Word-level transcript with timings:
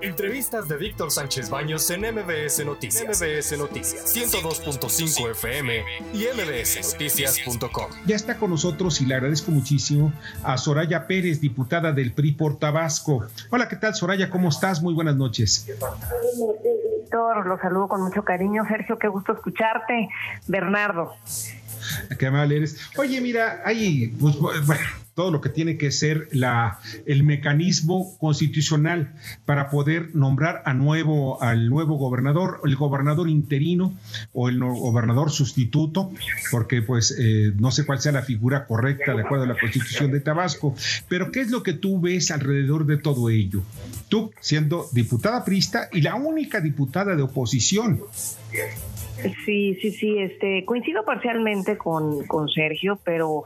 Entrevistas 0.00 0.68
de 0.68 0.76
Víctor 0.76 1.10
Sánchez 1.10 1.50
Baños 1.50 1.90
en 1.90 2.02
MBS 2.02 2.64
Noticias. 2.64 3.20
MBS 3.20 3.58
Noticias 3.58 4.14
102.5 4.14 5.30
FM 5.32 5.82
y 6.12 6.26
mbsnoticias.com. 6.34 7.90
Ya 8.06 8.14
está 8.14 8.36
con 8.36 8.50
nosotros 8.50 9.00
y 9.00 9.06
le 9.06 9.16
agradezco 9.16 9.50
muchísimo 9.50 10.12
a 10.44 10.56
Soraya 10.56 11.06
Pérez, 11.08 11.40
diputada 11.40 11.92
del 11.92 12.12
PRI 12.12 12.32
por 12.32 12.58
Tabasco. 12.58 13.26
Hola, 13.50 13.68
¿qué 13.68 13.76
tal 13.76 13.94
Soraya? 13.94 14.30
¿Cómo 14.30 14.50
estás? 14.50 14.82
Muy 14.82 14.94
buenas 14.94 15.16
noches. 15.16 15.66
Víctor, 15.66 17.46
los 17.46 17.60
saludo 17.60 17.88
con 17.88 18.02
mucho 18.02 18.22
cariño. 18.22 18.64
Sergio, 18.68 18.98
qué 18.98 19.08
gusto 19.08 19.32
escucharte. 19.32 20.08
Bernardo. 20.46 21.14
Qué 22.18 22.26
amable 22.26 22.58
eres. 22.58 22.78
Oye, 22.96 23.20
mira, 23.20 23.62
ahí, 23.64 24.08
pues, 24.20 24.36
bueno, 24.38 24.84
todo 25.18 25.32
lo 25.32 25.40
que 25.40 25.48
tiene 25.48 25.76
que 25.76 25.90
ser 25.90 26.28
la, 26.30 26.78
el 27.04 27.24
mecanismo 27.24 28.16
constitucional 28.18 29.16
para 29.46 29.68
poder 29.68 30.14
nombrar 30.14 30.62
a 30.64 30.74
nuevo, 30.74 31.42
al 31.42 31.68
nuevo 31.68 31.96
gobernador, 31.96 32.60
el 32.64 32.76
gobernador 32.76 33.28
interino 33.28 33.98
o 34.32 34.48
el 34.48 34.60
gobernador 34.60 35.32
sustituto, 35.32 36.12
porque 36.52 36.82
pues 36.82 37.16
eh, 37.18 37.52
no 37.58 37.72
sé 37.72 37.84
cuál 37.84 38.00
sea 38.00 38.12
la 38.12 38.22
figura 38.22 38.64
correcta 38.64 39.12
de 39.12 39.22
acuerdo 39.22 39.42
a 39.42 39.48
la 39.48 39.58
constitución 39.58 40.12
de 40.12 40.20
Tabasco, 40.20 40.76
pero 41.08 41.32
¿qué 41.32 41.40
es 41.40 41.50
lo 41.50 41.64
que 41.64 41.72
tú 41.72 42.00
ves 42.00 42.30
alrededor 42.30 42.86
de 42.86 42.98
todo 42.98 43.28
ello? 43.28 43.64
Tú 44.08 44.30
siendo 44.40 44.86
diputada 44.92 45.44
prista 45.44 45.88
y 45.92 46.00
la 46.00 46.14
única 46.14 46.60
diputada 46.60 47.16
de 47.16 47.22
oposición. 47.22 48.00
Sí, 49.44 49.74
sí, 49.80 49.90
sí, 49.90 50.18
este, 50.18 50.64
coincido 50.64 51.04
parcialmente 51.04 51.76
con, 51.76 52.26
con 52.26 52.48
Sergio, 52.48 52.98
pero 53.04 53.44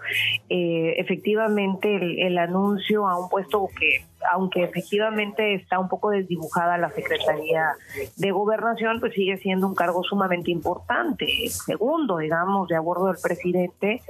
eh, 0.48 0.94
efectivamente 0.98 1.96
el, 1.96 2.18
el, 2.18 2.38
anuncio 2.38 3.08
a 3.08 3.18
un 3.18 3.28
puesto 3.28 3.68
que 3.78 4.04
aunque 4.30 4.64
efectivamente 4.64 5.54
está 5.54 5.78
un 5.78 5.88
poco 5.88 6.10
desdibujada 6.10 6.78
la 6.78 6.90
Secretaría 6.90 7.72
de 8.16 8.30
Gobernación, 8.30 9.00
pues 9.00 9.14
sigue 9.14 9.36
siendo 9.38 9.66
un 9.66 9.74
cargo 9.74 10.02
sumamente 10.02 10.50
importante. 10.50 11.26
segundo, 11.48 12.18
digamos, 12.18 12.68
de 12.68 12.76
acuerdo 12.76 13.06
del 13.06 13.16
presidente, 13.22 14.02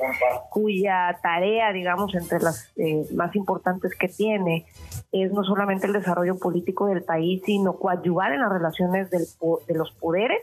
cuya 0.50 1.18
tarea, 1.22 1.72
digamos, 1.72 2.14
entre 2.14 2.40
las 2.40 2.72
eh, 2.76 3.06
más 3.14 3.34
importantes 3.36 3.92
que 3.98 4.08
tiene, 4.08 4.66
es 5.12 5.32
no 5.32 5.44
solamente 5.44 5.86
el 5.86 5.92
desarrollo 5.92 6.38
político 6.38 6.86
del 6.86 7.02
país, 7.02 7.42
sino 7.44 7.74
coadyuvar 7.74 8.32
en 8.32 8.40
las 8.40 8.52
relaciones 8.52 9.10
del, 9.10 9.24
de 9.66 9.74
los 9.74 9.92
poderes 9.92 10.42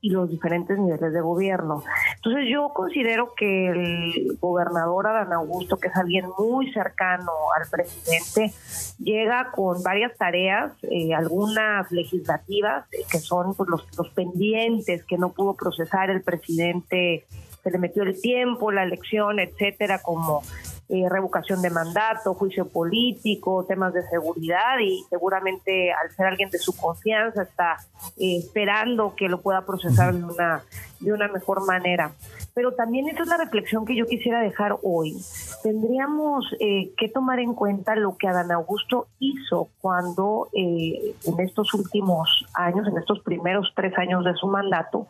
y 0.00 0.10
los 0.10 0.30
diferentes 0.30 0.78
niveles 0.78 1.12
de 1.12 1.20
gobierno. 1.20 1.82
Entonces 2.16 2.44
yo 2.50 2.70
considero 2.74 3.34
que 3.34 3.68
el 3.70 4.38
gobernador 4.40 5.06
Adán 5.06 5.32
Augusto, 5.32 5.76
que 5.78 5.88
es 5.88 5.96
alguien 5.96 6.26
muy 6.38 6.72
cercano 6.72 7.32
al 7.56 7.68
presidente, 7.68 8.54
llega 8.98 9.50
con 9.52 9.82
varias 9.82 10.16
tareas, 10.16 10.72
eh, 10.82 11.14
algunas 11.14 11.90
legislativas, 11.92 12.86
eh, 12.92 12.98
que 13.10 13.18
son 13.18 13.54
pues, 13.54 13.68
los, 13.68 13.86
los 13.96 14.08
pendientes 14.10 15.04
que 15.04 15.18
no 15.18 15.32
pudo 15.32 15.54
procesar 15.54 16.10
el 16.10 16.22
presidente, 16.22 17.26
se 17.62 17.70
le 17.70 17.78
metió 17.78 18.02
el 18.02 18.20
tiempo, 18.20 18.72
la 18.72 18.84
elección, 18.84 19.40
etcétera, 19.40 20.00
como 20.02 20.42
eh, 20.90 21.06
revocación 21.06 21.60
de 21.60 21.68
mandato, 21.68 22.32
juicio 22.32 22.66
político, 22.66 23.66
temas 23.68 23.92
de 23.92 24.02
seguridad 24.08 24.78
y 24.80 25.04
seguramente 25.10 25.92
al 25.92 26.10
ser 26.12 26.24
alguien 26.24 26.48
de 26.48 26.56
su 26.58 26.74
confianza 26.74 27.42
está 27.42 27.76
eh, 28.16 28.38
esperando 28.38 29.14
que 29.14 29.28
lo 29.28 29.42
pueda 29.42 29.66
procesar 29.66 30.14
de 30.14 30.24
una, 30.24 30.62
de 31.00 31.12
una 31.12 31.28
mejor 31.28 31.66
manera. 31.66 32.12
Pero 32.54 32.72
también 32.72 33.06
esa 33.06 33.24
es 33.24 33.28
la 33.28 33.36
reflexión 33.36 33.84
que 33.84 33.96
yo 33.96 34.06
quisiera 34.06 34.40
dejar 34.40 34.78
hoy. 34.82 35.14
Tendríamos 35.62 36.46
eh, 36.58 36.94
que 36.96 37.10
tomar 37.10 37.38
en 37.38 37.52
cuenta 37.52 37.94
lo 37.94 38.16
que 38.16 38.26
Adán 38.26 38.50
Augusto 38.50 39.08
hizo 39.18 39.68
cuando 39.82 40.48
en 40.54 41.40
estos 41.40 41.74
últimos 41.74 42.46
años, 42.54 42.88
en 42.88 42.96
estos 42.96 43.20
primeros 43.20 43.72
tres 43.76 43.92
años 43.98 44.24
de 44.24 44.32
su 44.36 44.46
mandato, 44.46 45.06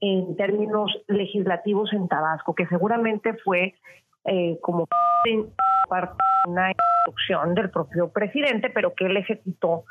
en 0.00 0.36
términos 0.36 0.92
legislativos 1.08 1.92
en 1.92 2.06
Tabasco, 2.06 2.54
que 2.54 2.66
seguramente 2.66 3.34
fue 3.44 3.74
eh, 4.26 4.58
como 4.60 4.86
una 6.46 6.70
instrucción 6.70 7.54
del 7.54 7.70
propio 7.70 8.10
presidente, 8.10 8.70
pero 8.70 8.94
que 8.94 9.06
él 9.06 9.16
ejecutó 9.16 9.84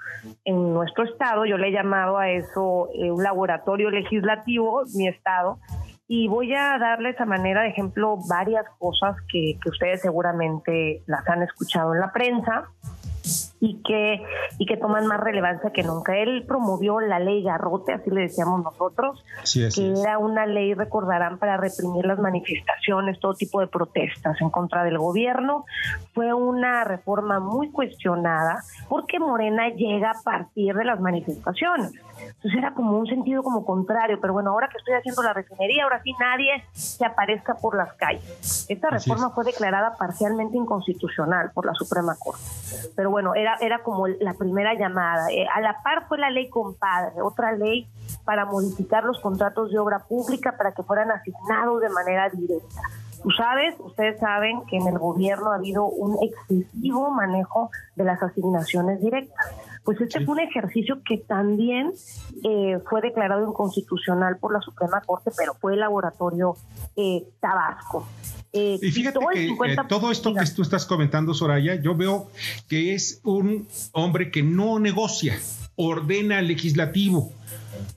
en 0.44 0.74
nuestro 0.74 1.06
estado. 1.06 1.46
Yo 1.46 1.58
le 1.58 1.70
he 1.70 1.72
llamado 1.72 2.18
a 2.18 2.30
eso 2.30 2.90
eh, 2.94 3.12
un 3.12 3.24
laboratorio 3.24 3.90
legislativo, 3.90 4.84
mi 4.96 5.08
estado, 5.08 5.60
y 6.08 6.28
voy 6.28 6.54
a 6.54 6.78
darles 6.78 7.20
a 7.20 7.26
manera 7.26 7.64
de 7.64 7.70
ejemplo 7.70 8.18
varias 8.30 8.66
cosas 8.78 9.16
que, 9.32 9.58
que 9.62 9.70
ustedes 9.70 10.02
seguramente 10.02 11.02
las 11.08 11.28
han 11.28 11.42
escuchado 11.42 11.94
en 11.94 12.00
la 12.00 12.12
prensa 12.12 12.66
y 13.66 13.82
que, 13.82 14.22
y 14.60 14.66
que 14.66 14.78
toman 14.78 15.08
más 15.08 15.20
relevancia 15.20 15.72
que 15.72 15.82
nunca. 15.82 16.16
Él 16.16 16.46
promovió 16.48 17.00
la 17.00 17.20
ley 17.20 17.42
Garrote, 17.42 17.94
así 17.94 18.12
le 18.12 18.22
decíamos 18.22 18.64
nosotros, 18.64 19.24
que 19.54 19.94
era 20.00 20.20
una 20.20 20.46
ley, 20.46 20.76
recordarán, 20.76 21.40
para 21.40 21.58
reprimir 21.58 22.06
las 22.06 22.20
manifestaciones, 22.20 23.20
todo 23.20 23.34
tipo 23.34 23.60
de 23.60 23.68
protestas 23.68 24.40
en 24.40 24.52
contra 24.52 24.84
del 24.84 25.00
gobierno. 25.00 25.66
Fue 26.14 26.32
una 26.34 26.84
reforma 26.84 27.40
muy 27.40 27.72
cuestionada 27.72 28.64
porque 28.88 29.20
Morena 29.20 29.70
llega 29.70 30.12
a 30.12 30.22
partir 30.24 30.76
de 30.76 30.86
las 30.86 31.00
manifestaciones. 31.00 31.92
Entonces 32.20 32.56
era 32.58 32.74
como 32.74 32.98
un 32.98 33.08
sentido 33.08 33.44
como 33.44 33.66
contrario, 33.66 34.20
pero 34.22 34.34
bueno, 34.34 34.52
ahora 34.52 34.70
que 34.70 34.78
estoy 34.78 34.94
haciendo 34.94 35.22
la 35.24 35.34
refinería, 35.34 35.84
ahora 35.84 36.02
sí 36.04 36.14
nadie 36.20 36.64
se 36.72 37.06
aparezca 37.06 37.56
por 37.56 37.76
las 37.76 37.94
calles. 37.94 38.66
Esta 38.70 38.90
reforma 38.90 39.32
fue 39.32 39.44
declarada 39.44 39.96
parcialmente 39.98 40.58
inconstitucional 40.58 41.52
por 41.54 41.66
la 41.66 41.74
Suprema 41.74 42.16
Corte. 42.18 42.42
Pero 42.96 43.10
bueno, 43.10 43.36
era, 43.36 43.55
era 43.62 43.84
como 43.84 44.08
la 44.08 44.34
primera 44.34 44.74
llamada. 44.74 45.32
Eh, 45.32 45.46
a 45.54 45.62
la 45.62 45.82
par 45.84 46.08
fue 46.08 46.18
la 46.18 46.30
ley 46.30 46.50
compadre, 46.50 47.22
otra 47.22 47.54
ley 47.54 47.88
para 48.24 48.46
modificar 48.46 49.04
los 49.04 49.20
contratos 49.22 49.72
de 49.72 49.80
obra 49.80 50.00
pública 50.00 50.56
para 50.58 50.74
que 50.74 50.84
fueran 50.84 51.12
asignados 51.12 51.82
de 51.82 51.90
manera 51.90 52.30
directa. 52.30 52.82
Tú 53.26 53.32
sabes, 53.32 53.76
ustedes 53.80 54.20
saben 54.20 54.62
que 54.68 54.78
en 54.78 54.88
el 54.88 55.00
gobierno 55.00 55.52
ha 55.52 55.56
habido 55.56 55.86
un 55.86 56.16
excesivo 56.24 57.10
manejo 57.10 57.72
de 57.96 58.04
las 58.04 58.22
asignaciones 58.22 59.02
directas. 59.02 59.48
Pues 59.84 60.00
este 60.00 60.24
fue 60.24 60.34
un 60.34 60.42
ejercicio 60.42 61.02
que 61.04 61.18
también 61.18 61.92
eh, 62.44 62.80
fue 62.88 63.02
declarado 63.02 63.48
inconstitucional 63.48 64.38
por 64.38 64.54
la 64.54 64.62
Suprema 64.62 65.02
Corte, 65.02 65.32
pero 65.36 65.56
fue 65.56 65.74
el 65.74 65.80
laboratorio 65.80 66.56
eh, 66.96 67.24
Tabasco. 67.40 68.06
Eh, 68.58 68.80
y 68.82 68.92
fíjate 68.92 69.20
que 69.20 69.76
todo 69.90 70.12
esto 70.12 70.34
que 70.34 70.46
tú 70.56 70.62
estás 70.62 70.86
comentando, 70.86 71.34
Soraya, 71.34 71.76
yo 71.76 71.94
veo 71.94 72.32
que 72.70 72.94
es 72.94 73.20
un 73.26 73.68
hombre 73.92 74.32
que 74.32 74.44
no 74.44 74.80
negocia, 74.80 75.38
ordena 75.76 76.40
el 76.40 76.48
legislativo. 76.48 77.34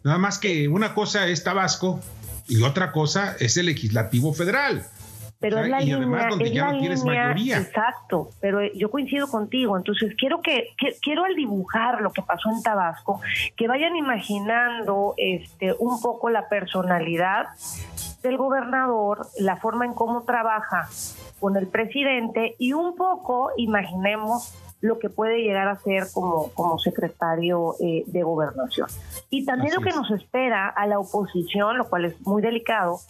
Nada 0.02 0.18
más 0.18 0.40
que 0.40 0.66
una 0.66 0.94
cosa 0.94 1.28
es 1.28 1.44
Tabasco 1.44 2.00
y 2.48 2.60
otra 2.62 2.90
cosa 2.90 3.36
es 3.38 3.56
el 3.56 3.66
legislativo 3.66 4.32
federal. 4.32 4.84
Pero 5.40 5.60
es 5.60 5.68
la 5.68 5.78
línea, 5.78 6.28
es 6.90 7.04
la 7.04 7.32
línea, 7.32 7.58
exacto, 7.58 8.30
pero 8.40 8.60
yo 8.74 8.90
coincido 8.90 9.28
contigo, 9.28 9.76
entonces 9.76 10.12
quiero 10.18 10.42
que, 10.42 10.70
quiero 11.00 11.24
al 11.24 11.36
dibujar 11.36 12.00
lo 12.00 12.10
que 12.10 12.22
pasó 12.22 12.50
en 12.50 12.60
Tabasco, 12.60 13.20
que 13.56 13.68
vayan 13.68 13.94
imaginando 13.94 15.14
este 15.16 15.74
un 15.78 16.00
poco 16.02 16.28
la 16.28 16.48
personalidad 16.48 17.46
del 18.22 18.36
gobernador, 18.36 19.26
la 19.38 19.56
forma 19.56 19.84
en 19.84 19.94
cómo 19.94 20.22
trabaja 20.22 20.88
con 21.40 21.56
el 21.56 21.68
presidente 21.68 22.56
y 22.58 22.72
un 22.72 22.96
poco 22.96 23.50
imaginemos 23.56 24.54
lo 24.80 24.98
que 24.98 25.10
puede 25.10 25.42
llegar 25.42 25.68
a 25.68 25.78
ser 25.78 26.04
como, 26.12 26.50
como 26.52 26.78
secretario 26.78 27.74
eh, 27.80 28.04
de 28.06 28.22
gobernación. 28.22 28.88
Y 29.30 29.44
también 29.44 29.74
lo 29.74 29.80
que 29.80 29.90
nos 29.90 30.10
espera 30.10 30.68
a 30.68 30.86
la 30.86 30.98
oposición, 30.98 31.78
lo 31.78 31.88
cual 31.88 32.04
es 32.04 32.20
muy 32.26 32.42
delicado, 32.42 33.00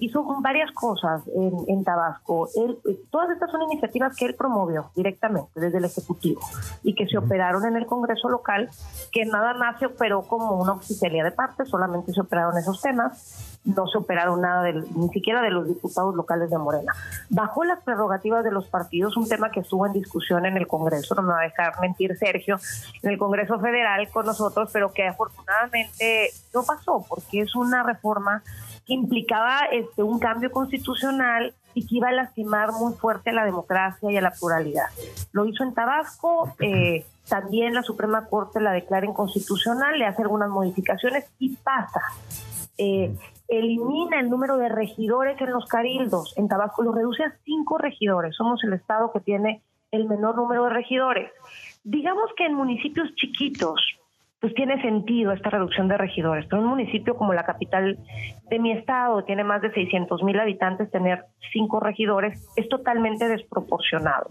hizo 0.00 0.24
varias 0.40 0.70
cosas 0.72 1.22
en, 1.34 1.52
en 1.66 1.84
Tabasco. 1.84 2.48
Él, 2.54 2.78
eh, 2.88 2.98
todas 3.10 3.30
estas 3.30 3.50
son 3.50 3.62
iniciativas 3.62 4.16
que 4.16 4.26
él 4.26 4.34
promovió 4.34 4.90
directamente 4.94 5.50
desde 5.54 5.78
el 5.78 5.84
Ejecutivo 5.84 6.40
y 6.82 6.94
que 6.94 7.08
se 7.08 7.18
operaron 7.18 7.66
en 7.66 7.76
el 7.76 7.86
Congreso 7.86 8.28
local, 8.28 8.70
que 9.12 9.24
nada 9.24 9.54
más 9.54 9.78
se 9.78 9.86
operó 9.86 10.22
como 10.22 10.60
una 10.60 10.72
oficialidad 10.72 11.24
de 11.24 11.32
parte, 11.32 11.64
solamente 11.64 12.12
se 12.12 12.20
operaron 12.20 12.56
esos 12.56 12.80
temas 12.80 13.56
no 13.64 13.86
se 13.86 13.98
operaron 13.98 14.40
nada 14.40 14.62
de, 14.62 14.72
ni 14.94 15.08
siquiera 15.10 15.42
de 15.42 15.50
los 15.50 15.66
diputados 15.66 16.14
locales 16.14 16.50
de 16.50 16.58
Morena. 16.58 16.92
Bajo 17.28 17.64
las 17.64 17.82
prerrogativas 17.82 18.44
de 18.44 18.50
los 18.50 18.66
partidos, 18.66 19.16
un 19.16 19.28
tema 19.28 19.50
que 19.50 19.60
estuvo 19.60 19.86
en 19.86 19.92
discusión 19.92 20.46
en 20.46 20.56
el 20.56 20.66
Congreso, 20.66 21.07
no 21.14 21.22
me 21.22 21.32
va 21.32 21.40
a 21.40 21.44
dejar 21.44 21.80
mentir 21.80 22.16
Sergio, 22.16 22.58
en 23.02 23.10
el 23.10 23.18
Congreso 23.18 23.58
Federal 23.58 24.08
con 24.10 24.26
nosotros, 24.26 24.70
pero 24.72 24.92
que 24.92 25.06
afortunadamente 25.06 26.30
no 26.54 26.62
pasó, 26.64 27.04
porque 27.08 27.40
es 27.40 27.54
una 27.54 27.82
reforma 27.82 28.42
que 28.86 28.94
implicaba 28.94 29.66
este, 29.70 30.02
un 30.02 30.18
cambio 30.18 30.50
constitucional 30.50 31.54
y 31.74 31.86
que 31.86 31.96
iba 31.96 32.08
a 32.08 32.12
lastimar 32.12 32.72
muy 32.72 32.94
fuerte 32.94 33.30
a 33.30 33.32
la 33.34 33.44
democracia 33.44 34.10
y 34.10 34.16
a 34.16 34.20
la 34.20 34.32
pluralidad. 34.32 34.86
Lo 35.32 35.46
hizo 35.46 35.62
en 35.62 35.74
Tabasco, 35.74 36.54
eh, 36.58 37.04
también 37.28 37.74
la 37.74 37.82
Suprema 37.82 38.26
Corte 38.26 38.60
la 38.60 38.72
declara 38.72 39.06
inconstitucional, 39.06 39.98
le 39.98 40.06
hace 40.06 40.22
algunas 40.22 40.48
modificaciones 40.48 41.26
y 41.38 41.56
pasa. 41.56 42.00
Eh, 42.78 43.14
elimina 43.48 44.20
el 44.20 44.30
número 44.30 44.56
de 44.56 44.68
regidores 44.68 45.40
en 45.40 45.50
los 45.50 45.66
carildos. 45.66 46.34
En 46.36 46.48
Tabasco 46.48 46.82
lo 46.82 46.92
reduce 46.92 47.24
a 47.24 47.34
cinco 47.44 47.78
regidores. 47.78 48.36
Somos 48.36 48.62
el 48.64 48.72
estado 48.72 49.12
que 49.12 49.20
tiene 49.20 49.62
el 49.90 50.06
menor 50.06 50.36
número 50.36 50.64
de 50.64 50.70
regidores. 50.70 51.30
Digamos 51.84 52.30
que 52.36 52.46
en 52.46 52.54
municipios 52.54 53.14
chiquitos, 53.14 53.80
pues 54.40 54.54
tiene 54.54 54.80
sentido 54.82 55.32
esta 55.32 55.50
reducción 55.50 55.88
de 55.88 55.96
regidores. 55.96 56.46
Pero 56.48 56.62
un 56.62 56.68
municipio 56.68 57.16
como 57.16 57.32
la 57.34 57.44
capital 57.44 57.98
de 58.48 58.58
mi 58.58 58.72
estado, 58.72 59.24
tiene 59.24 59.42
más 59.42 59.60
de 59.62 59.72
600 59.72 60.22
mil 60.22 60.38
habitantes, 60.38 60.90
tener 60.90 61.24
cinco 61.52 61.80
regidores 61.80 62.40
es 62.56 62.68
totalmente 62.68 63.26
desproporcionado. 63.26 64.30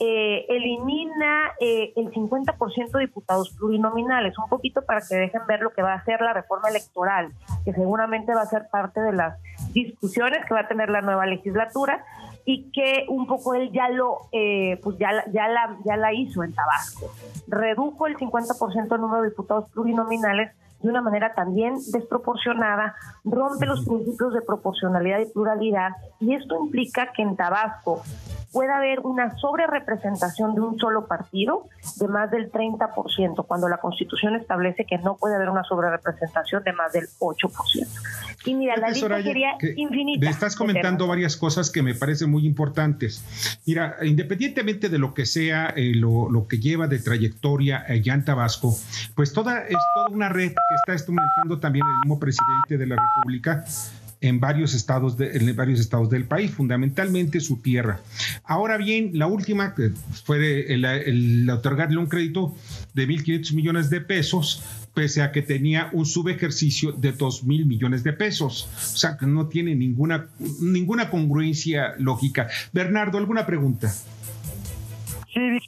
Eh, 0.00 0.44
elimina 0.48 1.52
eh, 1.60 1.92
el 1.96 2.10
50% 2.10 2.90
de 2.90 3.00
diputados 3.00 3.56
plurinominales, 3.56 4.36
un 4.38 4.50
poquito 4.50 4.82
para 4.84 5.00
que 5.00 5.16
dejen 5.16 5.40
ver 5.48 5.60
lo 5.60 5.70
que 5.70 5.82
va 5.82 5.92
a 5.92 5.96
hacer 5.96 6.20
la 6.20 6.34
reforma 6.34 6.68
electoral, 6.68 7.32
que 7.64 7.72
seguramente 7.72 8.34
va 8.34 8.42
a 8.42 8.46
ser 8.46 8.66
parte 8.70 9.00
de 9.00 9.12
las 9.12 9.38
discusiones 9.72 10.44
que 10.46 10.54
va 10.54 10.60
a 10.60 10.68
tener 10.68 10.90
la 10.90 11.00
nueva 11.00 11.24
legislatura 11.24 12.04
y 12.50 12.70
que 12.70 13.04
un 13.10 13.26
poco 13.26 13.52
él 13.52 13.70
ya 13.72 13.90
lo 13.90 14.20
eh, 14.32 14.80
pues 14.82 14.96
ya, 14.96 15.10
ya, 15.30 15.48
la, 15.48 15.76
ya 15.84 15.98
la 15.98 16.14
hizo 16.14 16.42
en 16.42 16.54
Tabasco. 16.54 17.12
Redujo 17.46 18.06
el 18.06 18.16
50% 18.16 18.88
del 18.88 19.00
número 19.02 19.20
de 19.20 19.28
diputados 19.28 19.68
plurinominales 19.68 20.56
de 20.80 20.88
una 20.88 21.02
manera 21.02 21.34
también 21.34 21.74
desproporcionada, 21.92 22.94
rompe 23.22 23.66
los 23.66 23.84
principios 23.84 24.32
de 24.32 24.40
proporcionalidad 24.40 25.18
y 25.18 25.26
pluralidad 25.30 25.90
y 26.20 26.32
esto 26.32 26.56
implica 26.58 27.12
que 27.12 27.20
en 27.20 27.36
Tabasco 27.36 28.00
pueda 28.52 28.78
haber 28.78 29.00
una 29.00 29.36
sobrerepresentación 29.38 30.54
de 30.54 30.60
un 30.60 30.78
solo 30.78 31.06
partido 31.06 31.68
de 31.96 32.08
más 32.08 32.30
del 32.30 32.50
30%, 32.50 33.46
cuando 33.46 33.68
la 33.68 33.78
Constitución 33.78 34.36
establece 34.36 34.84
que 34.84 34.98
no 34.98 35.16
puede 35.16 35.36
haber 35.36 35.50
una 35.50 35.64
sobrerepresentación 35.64 36.62
de 36.64 36.72
más 36.72 36.92
del 36.92 37.06
8%. 37.18 37.86
Y 38.44 38.54
mira, 38.54 38.76
la 38.76 38.90
lista 38.90 39.22
sería 39.22 39.58
infinita. 39.76 40.24
Me 40.24 40.30
estás 40.30 40.56
comentando 40.56 41.06
varias 41.06 41.36
cosas 41.36 41.70
que 41.70 41.82
me 41.82 41.94
parecen 41.94 42.30
muy 42.30 42.46
importantes. 42.46 43.22
Mira, 43.66 43.96
independientemente 44.02 44.88
de 44.88 44.98
lo 44.98 45.12
que 45.12 45.26
sea 45.26 45.72
eh, 45.76 45.92
lo, 45.94 46.30
lo, 46.30 46.46
que 46.46 46.58
lleva 46.58 46.86
de 46.86 46.98
trayectoria 46.98 47.84
allá 47.86 48.14
en 48.14 48.24
Tabasco, 48.24 48.74
pues 49.14 49.32
toda 49.32 49.66
es 49.66 49.76
toda 49.94 50.08
una 50.10 50.28
red 50.28 50.48
que 50.48 50.74
está 50.76 50.92
instrumentando 50.92 51.58
también 51.58 51.84
el 51.86 51.98
mismo 52.04 52.18
presidente 52.18 52.78
de 52.78 52.86
la 52.86 52.96
República 52.96 53.64
en 54.20 54.40
varios 54.40 54.74
estados, 54.74 55.16
de, 55.16 55.36
en 55.36 55.54
varios 55.54 55.80
estados 55.80 56.10
del 56.10 56.24
país, 56.24 56.50
fundamentalmente 56.50 57.40
su 57.40 57.60
tierra. 57.60 58.00
Ahora 58.44 58.76
bien, 58.76 59.10
la 59.14 59.26
última 59.26 59.74
que 59.74 59.90
fue 60.24 60.72
el, 60.72 61.48
otorgarle 61.50 61.98
un 61.98 62.06
crédito 62.06 62.54
de 62.94 63.06
1.500 63.06 63.54
millones 63.54 63.90
de 63.90 64.00
pesos, 64.00 64.62
pese 64.94 65.22
a 65.22 65.30
que 65.30 65.42
tenía 65.42 65.90
un 65.92 66.06
subejercicio 66.06 66.92
de 66.92 67.12
2 67.12 67.44
mil 67.44 67.66
millones 67.66 68.02
de 68.02 68.12
pesos. 68.12 68.68
O 68.76 68.96
sea, 68.96 69.16
que 69.16 69.26
no 69.26 69.46
tiene 69.46 69.74
ninguna, 69.74 70.28
ninguna 70.60 71.10
congruencia 71.10 71.94
lógica. 71.98 72.48
Bernardo, 72.72 73.18
¿alguna 73.18 73.46
pregunta? 73.46 73.88
Sí, 75.32 75.58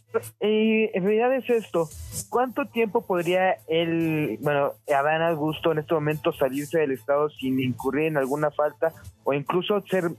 eh, 0.41 0.91
en 0.95 1.05
realidad 1.05 1.37
es 1.37 1.49
esto. 1.49 1.89
¿Cuánto 2.31 2.65
tiempo 2.67 3.03
podría 3.03 3.57
el, 3.67 4.39
bueno, 4.41 4.75
Adán 4.89 5.21
Augusto 5.21 5.73
en 5.73 5.81
este 5.81 5.95
momento 5.95 6.33
salirse 6.33 6.79
del 6.79 6.93
Estado 6.93 7.29
sin 7.29 7.59
incurrir 7.59 8.07
en 8.07 8.17
alguna 8.17 8.53
falta 8.53 8.93
o 9.25 9.33
incluso 9.33 9.81
ser, 9.91 10.13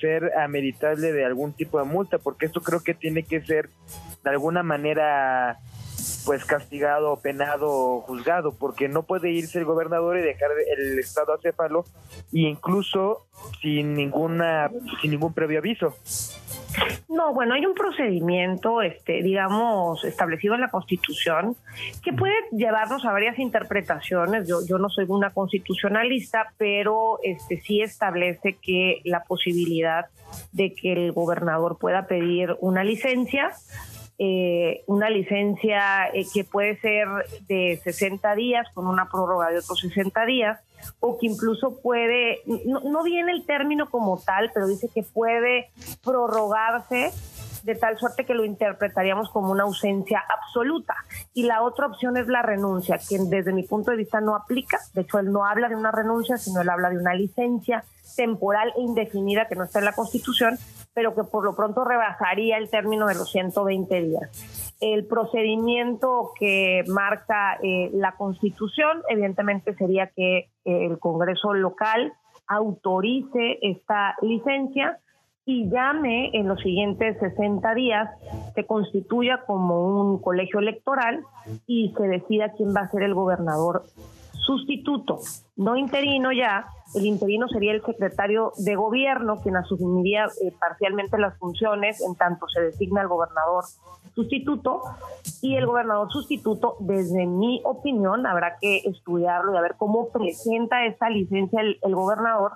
ser 0.00 0.32
ameritable 0.38 1.12
de 1.12 1.26
algún 1.26 1.52
tipo 1.52 1.78
de 1.78 1.84
multa? 1.84 2.16
Porque 2.16 2.46
esto 2.46 2.62
creo 2.62 2.82
que 2.82 2.94
tiene 2.94 3.22
que 3.22 3.42
ser 3.42 3.68
de 4.24 4.30
alguna 4.30 4.62
manera 4.62 5.58
pues 6.24 6.44
castigado, 6.46 7.20
penado 7.20 7.70
o 7.70 8.00
juzgado, 8.00 8.52
porque 8.52 8.88
no 8.88 9.02
puede 9.02 9.30
irse 9.30 9.58
el 9.58 9.66
gobernador 9.66 10.18
y 10.18 10.22
dejar 10.22 10.50
el 10.76 10.98
estado 10.98 11.34
acéfalo, 11.34 11.84
e 12.32 12.40
incluso 12.40 13.26
sin 13.60 13.94
ninguna, 13.94 14.70
sin 15.00 15.10
ningún 15.10 15.34
previo 15.34 15.58
aviso. 15.58 15.94
No, 17.08 17.32
bueno, 17.32 17.54
hay 17.54 17.64
un 17.64 17.74
procedimiento, 17.74 18.82
este, 18.82 19.22
digamos, 19.22 20.04
establecido 20.04 20.54
en 20.54 20.60
la 20.60 20.70
Constitución 20.70 21.56
que 22.02 22.12
puede 22.12 22.34
llevarnos 22.52 23.04
a 23.04 23.12
varias 23.12 23.38
interpretaciones. 23.38 24.46
Yo, 24.46 24.58
yo 24.66 24.78
no 24.78 24.88
soy 24.88 25.06
una 25.08 25.30
constitucionalista, 25.30 26.52
pero 26.58 27.18
este 27.22 27.60
sí 27.60 27.80
establece 27.80 28.56
que 28.60 29.00
la 29.04 29.24
posibilidad 29.24 30.06
de 30.52 30.74
que 30.74 30.92
el 30.92 31.12
gobernador 31.12 31.78
pueda 31.78 32.06
pedir 32.06 32.56
una 32.60 32.84
licencia 32.84 33.50
eh, 34.18 34.82
una 34.86 35.10
licencia 35.10 36.08
eh, 36.12 36.24
que 36.32 36.42
puede 36.42 36.80
ser 36.80 37.06
de 37.46 37.80
60 37.84 38.34
días 38.34 38.66
con 38.74 38.88
una 38.88 39.08
prórroga 39.08 39.50
de 39.50 39.58
otros 39.58 39.80
60 39.80 40.26
días 40.26 40.58
o 41.00 41.18
que 41.18 41.26
incluso 41.26 41.80
puede, 41.80 42.40
no, 42.66 43.02
viene 43.02 43.32
el 43.32 43.44
término 43.46 43.90
como 43.90 44.18
tal, 44.18 44.50
pero 44.52 44.66
dice 44.66 44.88
que 44.92 45.02
puede 45.02 45.70
prorrogarse 46.02 47.12
de 47.68 47.74
tal 47.74 47.98
suerte 47.98 48.24
que 48.24 48.32
lo 48.32 48.46
interpretaríamos 48.46 49.28
como 49.28 49.52
una 49.52 49.64
ausencia 49.64 50.24
absoluta. 50.26 50.94
Y 51.34 51.42
la 51.42 51.62
otra 51.62 51.86
opción 51.86 52.16
es 52.16 52.26
la 52.26 52.40
renuncia, 52.40 52.96
que 52.96 53.18
desde 53.28 53.52
mi 53.52 53.62
punto 53.62 53.90
de 53.90 53.98
vista 53.98 54.22
no 54.22 54.34
aplica. 54.34 54.78
De 54.94 55.02
hecho, 55.02 55.18
él 55.18 55.30
no 55.30 55.44
habla 55.44 55.68
de 55.68 55.76
una 55.76 55.92
renuncia, 55.92 56.38
sino 56.38 56.62
él 56.62 56.70
habla 56.70 56.88
de 56.88 56.96
una 56.96 57.12
licencia 57.12 57.84
temporal 58.16 58.72
e 58.78 58.80
indefinida 58.80 59.48
que 59.48 59.54
no 59.54 59.64
está 59.64 59.80
en 59.80 59.84
la 59.84 59.92
Constitución, 59.92 60.56
pero 60.94 61.14
que 61.14 61.24
por 61.24 61.44
lo 61.44 61.54
pronto 61.54 61.84
rebasaría 61.84 62.56
el 62.56 62.70
término 62.70 63.06
de 63.06 63.16
los 63.16 63.30
120 63.30 64.00
días. 64.00 64.74
El 64.80 65.04
procedimiento 65.04 66.32
que 66.40 66.84
marca 66.86 67.58
eh, 67.62 67.90
la 67.92 68.12
Constitución, 68.12 69.02
evidentemente, 69.10 69.74
sería 69.74 70.06
que 70.06 70.38
eh, 70.38 70.46
el 70.64 70.98
Congreso 70.98 71.52
local 71.52 72.14
autorice 72.46 73.58
esta 73.60 74.16
licencia 74.22 74.98
y 75.48 75.66
llame 75.70 76.28
en 76.34 76.46
los 76.46 76.60
siguientes 76.60 77.16
60 77.20 77.74
días, 77.74 78.10
se 78.54 78.66
constituya 78.66 79.44
como 79.46 79.80
un 79.98 80.20
colegio 80.20 80.58
electoral 80.60 81.24
y 81.66 81.94
se 81.96 82.02
decida 82.06 82.52
quién 82.54 82.74
va 82.76 82.82
a 82.82 82.90
ser 82.90 83.02
el 83.02 83.14
gobernador 83.14 83.84
sustituto, 84.44 85.20
no 85.56 85.76
interino 85.76 86.32
ya, 86.32 86.66
el 86.94 87.06
interino 87.06 87.48
sería 87.48 87.72
el 87.72 87.82
secretario 87.82 88.52
de 88.58 88.74
gobierno 88.76 89.36
quien 89.42 89.56
asumiría 89.56 90.26
eh, 90.26 90.52
parcialmente 90.60 91.18
las 91.18 91.38
funciones 91.38 92.02
en 92.02 92.14
tanto 92.14 92.46
se 92.48 92.60
designa 92.60 93.00
el 93.00 93.08
gobernador 93.08 93.64
sustituto 94.18 94.82
y 95.42 95.54
el 95.54 95.66
gobernador 95.66 96.10
sustituto, 96.10 96.76
desde 96.80 97.26
mi 97.26 97.60
opinión, 97.64 98.26
habrá 98.26 98.56
que 98.60 98.78
estudiarlo 98.78 99.54
y 99.54 99.56
a 99.56 99.60
ver 99.60 99.76
cómo 99.78 100.08
presenta 100.08 100.84
esta 100.86 101.08
licencia 101.08 101.60
el, 101.60 101.94
gobernador, 101.94 102.52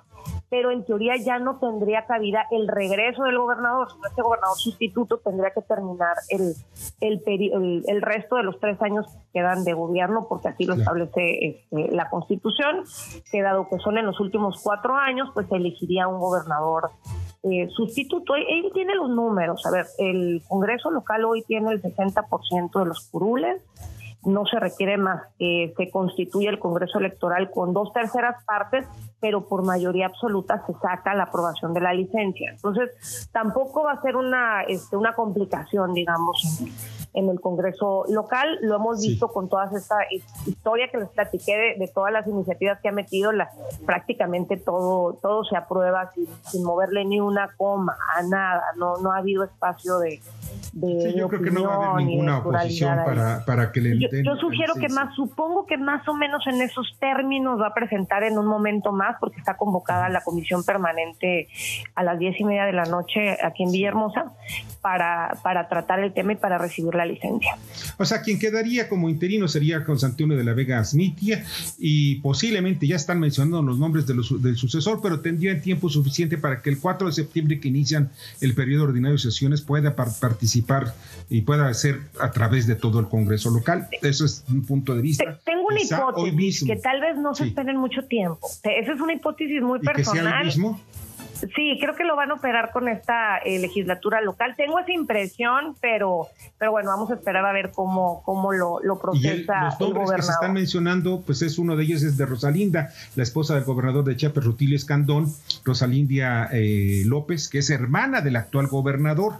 pero 0.49 0.71
en 0.71 0.83
teoría 0.83 1.15
ya 1.15 1.39
no 1.39 1.59
tendría 1.59 2.05
cabida 2.05 2.45
el 2.51 2.67
regreso 2.67 3.23
del 3.23 3.37
gobernador, 3.37 3.89
sino 3.91 4.07
este 4.07 4.21
gobernador 4.21 4.57
sustituto 4.57 5.19
tendría 5.19 5.51
que 5.51 5.61
terminar 5.61 6.15
el, 6.29 6.53
el, 6.99 7.83
el, 7.87 8.01
resto 8.01 8.35
de 8.35 8.43
los 8.43 8.59
tres 8.59 8.81
años 8.81 9.05
que 9.07 9.39
quedan 9.39 9.63
de 9.63 9.73
gobierno, 9.73 10.25
porque 10.27 10.49
así 10.49 10.65
lo 10.65 10.73
establece 10.73 11.47
este, 11.47 11.95
la 11.95 12.09
Constitución, 12.09 12.83
que 13.31 13.41
dado 13.41 13.67
que 13.69 13.77
son 13.79 13.97
en 13.97 14.05
los 14.05 14.19
últimos 14.19 14.61
cuatro 14.61 14.95
años, 14.95 15.29
pues 15.33 15.47
se 15.47 15.55
elegiría 15.55 16.07
un 16.07 16.19
gobernador 16.19 16.91
eh, 17.43 17.67
sustituto. 17.69 18.35
Él 18.35 18.71
tiene 18.73 18.95
los 18.95 19.09
números. 19.09 19.65
A 19.65 19.71
ver, 19.71 19.85
el 19.97 20.41
Congreso 20.47 20.89
local 20.91 21.25
hoy 21.25 21.43
tiene 21.43 21.71
el 21.71 21.81
60% 21.81 22.79
de 22.79 22.85
los 22.85 23.07
curules. 23.09 23.61
No 24.25 24.45
se 24.45 24.57
requiere 24.57 24.97
más 24.97 25.21
que 25.37 25.73
se 25.75 25.89
constituya 25.91 26.49
el 26.49 26.59
Congreso 26.59 26.99
Electoral 26.99 27.51
con 27.51 27.73
dos 27.73 27.91
terceras 27.91 28.41
partes, 28.45 28.85
pero 29.19 29.49
por 29.49 29.65
mayoría 29.65 30.05
absoluta 30.05 30.65
se 30.65 30.73
saca 30.75 31.13
la 31.13 31.23
aprobación 31.23 31.73
de 31.73 31.81
la 31.81 31.93
licencia. 31.93 32.51
Entonces, 32.51 33.29
tampoco 33.33 33.83
va 33.83 33.91
a 33.91 34.01
ser 34.01 34.15
una, 34.15 34.61
este, 34.63 34.95
una 34.95 35.13
complicación, 35.13 35.93
digamos, 35.93 36.63
en 37.13 37.29
el 37.29 37.39
Congreso 37.39 38.05
local. 38.09 38.59
Lo 38.61 38.75
hemos 38.75 39.01
visto 39.01 39.27
con 39.29 39.49
toda 39.49 39.69
esta 39.75 39.97
historia 40.45 40.89
que 40.89 40.97
les 40.97 41.09
platiqué 41.09 41.75
de, 41.77 41.87
todas 41.87 42.11
las 42.11 42.27
iniciativas 42.27 42.79
que 42.81 42.89
ha 42.89 42.91
metido. 42.91 43.31
La, 43.31 43.49
prácticamente 43.85 44.57
todo, 44.57 45.13
todo 45.21 45.43
se 45.43 45.55
aprueba 45.55 46.11
sin, 46.43 46.63
moverle 46.63 47.05
ni 47.05 47.19
una 47.19 47.49
coma 47.57 47.95
a 48.15 48.23
nada. 48.23 48.63
No, 48.77 48.97
no 48.97 49.11
ha 49.11 49.17
habido 49.17 49.43
espacio 49.43 49.99
de. 49.99 50.19
de 50.73 51.13
yo 51.13 51.27
creo 51.29 51.41
que 51.41 51.51
no 51.51 51.63
va 51.65 51.73
a 51.73 51.91
haber 51.93 52.05
ninguna 52.05 52.39
oposición 52.39 52.97
para, 53.05 53.45
para, 53.45 53.71
que 53.71 53.81
le 53.81 53.99
Yo, 53.99 54.07
yo 54.23 54.35
sugiero 54.37 54.73
que 54.75 54.89
más, 54.89 55.15
supongo 55.15 55.65
que 55.65 55.77
más 55.77 56.07
o 56.07 56.13
menos 56.13 56.45
en 56.47 56.61
esos 56.61 56.97
términos 56.99 57.59
va 57.59 57.67
a 57.67 57.73
presentar 57.73 58.23
en 58.23 58.37
un 58.37 58.47
momento 58.47 58.91
más, 58.91 59.17
porque 59.19 59.39
está 59.39 59.55
convocada 59.55 60.09
la 60.09 60.23
comisión 60.23 60.63
permanente 60.63 61.47
a 61.95 62.03
las 62.03 62.17
diez 62.17 62.39
y 62.39 62.43
media 62.43 62.65
de 62.65 62.73
la 62.73 62.85
noche 62.85 63.37
aquí 63.43 63.63
en 63.63 63.71
Villahermosa 63.71 64.33
para, 64.83 65.39
para 65.41 65.69
tratar 65.69 66.01
el 66.01 66.13
tema 66.13 66.33
y 66.33 66.35
para 66.35 66.57
recibir 66.57 66.93
la 66.93 67.05
licencia. 67.05 67.57
O 67.97 68.03
sea, 68.03 68.21
quien 68.21 68.37
quedaría 68.37 68.89
como 68.89 69.09
interino 69.09 69.47
sería 69.47 69.85
Constantino 69.85 70.35
de 70.35 70.43
la 70.43 70.53
Vega 70.53 70.77
Asmitia 70.77 71.45
y 71.79 72.15
posiblemente 72.15 72.85
ya 72.85 72.97
están 72.97 73.21
mencionando 73.21 73.61
los 73.61 73.79
nombres 73.79 74.05
de 74.05 74.13
los, 74.13 74.43
del 74.43 74.57
sucesor, 74.57 74.99
pero 75.01 75.21
tendrían 75.21 75.61
tiempo 75.61 75.89
suficiente 75.89 76.37
para 76.37 76.61
que 76.61 76.69
el 76.69 76.79
4 76.79 77.07
de 77.07 77.13
septiembre 77.13 77.61
que 77.61 77.69
inician 77.69 78.11
el 78.41 78.53
periodo 78.53 78.83
ordinario 78.83 79.13
de 79.13 79.19
sesiones 79.19 79.61
pueda 79.61 79.95
participar 79.95 80.93
y 81.29 81.41
pueda 81.41 81.73
ser 81.73 82.01
a 82.19 82.31
través 82.31 82.67
de 82.67 82.75
todo 82.75 82.99
el 82.99 83.07
Congreso 83.07 83.51
local. 83.51 83.87
Eso 84.01 84.25
es 84.25 84.43
un 84.49 84.65
punto 84.65 84.95
de 84.95 85.01
vista. 85.01 85.39
Tengo 85.45 85.67
una 85.67 85.81
hipótesis 85.81 86.67
que 86.67 86.75
tal 86.75 86.99
vez 86.99 87.15
no 87.15 87.33
se 87.33 87.45
esperen 87.45 87.77
mucho 87.77 88.03
tiempo. 88.03 88.45
Esa 88.63 88.91
es 88.91 88.99
una 88.99 89.13
hipótesis 89.13 89.61
muy 89.61 89.79
personal. 89.79 90.23
Que 90.23 90.29
sea 90.29 90.39
el 90.39 90.45
mismo 90.47 90.81
Sí, 91.55 91.77
creo 91.79 91.95
que 91.95 92.03
lo 92.03 92.15
van 92.15 92.31
a 92.31 92.35
operar 92.35 92.71
con 92.71 92.87
esta 92.87 93.37
eh, 93.37 93.59
legislatura 93.59 94.21
local. 94.21 94.53
Tengo 94.55 94.79
esa 94.79 94.91
impresión, 94.91 95.75
pero, 95.81 96.27
pero 96.57 96.71
bueno, 96.71 96.89
vamos 96.89 97.11
a 97.11 97.15
esperar 97.15 97.45
a 97.45 97.51
ver 97.51 97.71
cómo, 97.71 98.21
cómo 98.23 98.51
lo, 98.53 98.79
lo 98.83 98.99
procesa 98.99 99.65
los 99.65 99.79
nombres 99.79 100.11
que 100.11 100.21
se 100.21 100.31
están 100.31 100.53
mencionando, 100.53 101.21
pues 101.25 101.41
es 101.41 101.57
uno 101.57 101.75
de 101.75 101.83
ellos 101.83 102.03
es 102.03 102.17
de 102.17 102.25
Rosalinda, 102.25 102.91
la 103.15 103.23
esposa 103.23 103.55
del 103.55 103.63
gobernador 103.63 104.03
de 104.05 104.15
Chiapas, 104.15 104.43
Rutilio 104.43 104.75
Escandón, 104.75 105.33
Rosalindia 105.63 106.49
eh, 106.51 107.03
López, 107.05 107.49
que 107.49 107.59
es 107.59 107.69
hermana 107.69 108.21
del 108.21 108.35
actual 108.35 108.67
gobernador. 108.67 109.33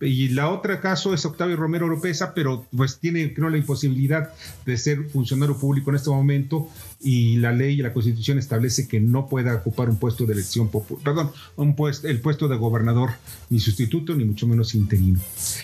Y 0.00 0.28
la 0.30 0.50
otra 0.50 0.80
caso 0.80 1.14
es 1.14 1.24
Octavio 1.24 1.56
Romero 1.56 1.86
Oropesa, 1.86 2.34
pero 2.34 2.66
pues 2.76 2.98
tiene, 2.98 3.32
creo, 3.32 3.48
la 3.48 3.56
imposibilidad 3.56 4.32
de 4.66 4.76
ser 4.76 5.04
funcionario 5.04 5.56
público 5.56 5.90
en 5.90 5.96
este 5.96 6.10
momento 6.10 6.68
y 7.00 7.36
la 7.36 7.52
ley 7.52 7.74
y 7.74 7.82
la 7.82 7.92
constitución 7.92 8.38
establece 8.38 8.88
que 8.88 9.00
no 9.00 9.28
pueda 9.28 9.54
ocupar 9.54 9.88
un 9.88 9.98
puesto 9.98 10.26
de 10.26 10.34
elección 10.34 10.68
popular, 10.68 11.02
perdón, 11.04 11.30
un 11.56 11.76
puesto, 11.76 12.08
el 12.08 12.20
puesto 12.20 12.48
de 12.48 12.56
gobernador, 12.56 13.10
ni 13.50 13.60
sustituto, 13.60 14.14
ni 14.14 14.24
mucho 14.24 14.46
menos 14.46 14.74
interino. 14.74 15.20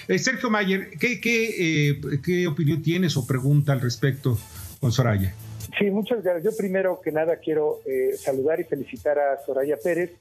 Eh, 0.08 0.18
Sergio 0.18 0.48
Mayer, 0.48 0.90
¿qué, 0.98 1.20
qué, 1.20 1.90
eh, 1.90 2.00
¿qué 2.24 2.46
opinión 2.46 2.82
tienes 2.82 3.16
o 3.16 3.26
pregunta 3.26 3.72
al 3.72 3.80
respecto 3.80 4.38
con 4.80 4.92
Soraya? 4.92 5.34
Sí, 5.78 5.90
muchas 5.90 6.22
gracias. 6.22 6.44
Yo 6.44 6.56
primero 6.56 7.00
que 7.00 7.12
nada 7.12 7.36
quiero 7.36 7.80
eh, 7.86 8.12
saludar 8.16 8.60
y 8.60 8.64
felicitar 8.64 9.18
a 9.18 9.38
Soraya 9.44 9.76
Pérez 9.82 10.12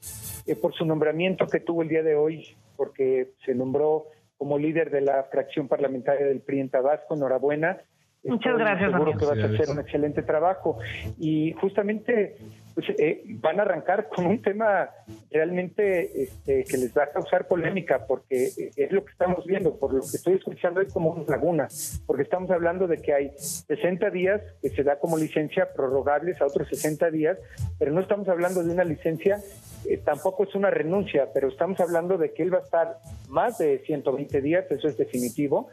eh, 0.46 0.54
por 0.54 0.74
su 0.74 0.84
nombramiento 0.84 1.46
que 1.46 1.60
tuvo 1.60 1.82
el 1.82 1.88
día 1.88 2.02
de 2.02 2.14
hoy, 2.14 2.56
porque 2.80 3.32
se 3.44 3.54
nombró 3.54 4.06
como 4.38 4.56
líder 4.56 4.90
de 4.90 5.02
la 5.02 5.24
fracción 5.24 5.68
parlamentaria 5.68 6.24
del 6.24 6.40
PRI 6.40 6.60
en 6.60 6.70
Tabasco. 6.70 7.14
Enhorabuena. 7.14 7.76
Muchas 8.24 8.56
gracias. 8.56 8.90
Seguro 8.90 9.12
que 9.18 9.26
vas 9.26 9.38
a 9.38 9.44
hacer 9.44 9.68
un 9.68 9.80
excelente 9.80 10.22
trabajo. 10.22 10.78
Y 11.18 11.52
justamente 11.60 12.36
pues, 12.74 12.86
eh, 12.98 13.22
van 13.40 13.58
a 13.58 13.62
arrancar 13.62 14.08
con 14.08 14.26
un 14.26 14.40
tema 14.42 14.90
realmente 15.30 16.22
este, 16.22 16.64
que 16.64 16.76
les 16.76 16.96
va 16.96 17.04
a 17.04 17.10
causar 17.10 17.48
polémica, 17.48 18.06
porque 18.06 18.46
eh, 18.46 18.70
es 18.76 18.92
lo 18.92 19.04
que 19.04 19.12
estamos 19.12 19.44
viendo, 19.46 19.76
por 19.76 19.92
lo 19.92 20.00
que 20.00 20.16
estoy 20.16 20.34
escuchando 20.34 20.80
es 20.80 20.92
como 20.92 21.10
una 21.10 21.24
laguna, 21.28 21.68
porque 22.06 22.22
estamos 22.22 22.50
hablando 22.50 22.86
de 22.86 22.98
que 22.98 23.12
hay 23.12 23.30
60 23.36 24.10
días 24.10 24.40
que 24.62 24.70
se 24.70 24.82
da 24.82 24.98
como 24.98 25.18
licencia 25.18 25.72
prorrogables 25.72 26.40
a 26.40 26.46
otros 26.46 26.68
60 26.68 27.10
días, 27.10 27.38
pero 27.78 27.92
no 27.92 28.00
estamos 28.00 28.28
hablando 28.28 28.62
de 28.62 28.72
una 28.72 28.84
licencia, 28.84 29.40
eh, 29.88 29.98
tampoco 29.98 30.44
es 30.44 30.54
una 30.54 30.70
renuncia, 30.70 31.28
pero 31.32 31.48
estamos 31.48 31.80
hablando 31.80 32.18
de 32.18 32.32
que 32.32 32.42
él 32.42 32.52
va 32.52 32.58
a 32.58 32.62
estar 32.62 32.98
más 33.28 33.58
de 33.58 33.78
120 33.80 34.40
días, 34.40 34.70
eso 34.70 34.88
es 34.88 34.96
definitivo, 34.96 35.68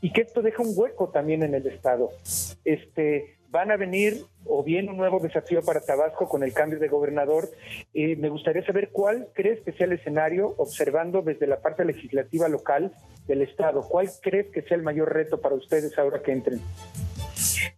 y 0.00 0.12
que 0.12 0.22
esto 0.22 0.42
deja 0.42 0.62
un 0.62 0.72
hueco 0.74 1.08
también 1.08 1.42
en 1.42 1.54
el 1.54 1.66
Estado. 1.66 2.10
Este, 2.64 3.35
van 3.56 3.70
a 3.70 3.78
venir 3.78 4.26
o 4.44 4.62
bien 4.62 4.90
un 4.90 4.98
nuevo 4.98 5.18
desafío 5.18 5.62
para 5.62 5.80
Tabasco 5.80 6.28
con 6.28 6.42
el 6.42 6.52
cambio 6.52 6.78
de 6.78 6.88
gobernador. 6.88 7.48
Eh, 7.94 8.14
me 8.16 8.28
gustaría 8.28 8.62
saber 8.66 8.90
cuál 8.92 9.28
crees 9.32 9.60
que 9.64 9.72
sea 9.72 9.86
el 9.86 9.94
escenario, 9.94 10.54
observando 10.58 11.22
desde 11.22 11.46
la 11.46 11.60
parte 11.62 11.82
legislativa 11.86 12.48
local 12.48 12.92
del 13.26 13.40
Estado. 13.40 13.80
¿Cuál 13.80 14.08
crees 14.20 14.48
que 14.52 14.60
sea 14.60 14.76
el 14.76 14.82
mayor 14.82 15.10
reto 15.10 15.40
para 15.40 15.54
ustedes 15.54 15.98
ahora 15.98 16.20
que 16.22 16.32
entren? 16.32 16.60